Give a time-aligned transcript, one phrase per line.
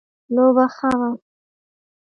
[0.35, 1.09] لوبه ښه وه